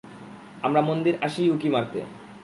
আমরা 0.63 0.81
মন্দিরে 0.81 1.17
আসিই 1.21 1.51
উঁকি 1.51 1.69
মারতে। 1.69 1.99